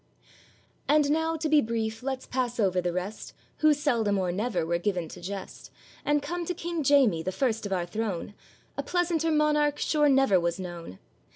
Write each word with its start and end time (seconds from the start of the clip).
]AND 0.89 1.11
now, 1.11 1.35
to 1.35 1.47
be 1.47 1.61
brief, 1.61 2.01
let's 2.01 2.25
pass 2.25 2.59
over 2.59 2.81
the 2.81 2.91
rest, 2.91 3.35
Who 3.57 3.71
seldom 3.71 4.17
or 4.17 4.31
never 4.31 4.65
were 4.65 4.79
given 4.79 5.07
to 5.09 5.21
jest, 5.21 5.69
And 6.03 6.23
come 6.23 6.43
to 6.45 6.55
King 6.55 6.81
Jamie, 6.81 7.21
the 7.21 7.31
first 7.31 7.67
of 7.67 7.71
our 7.71 7.85
throne, 7.85 8.33
A 8.79 8.81
pleasanter 8.81 9.29
monarch 9.31 9.77
sure 9.77 10.09
never 10.09 10.39
was 10.39 10.59
known. 10.59 10.97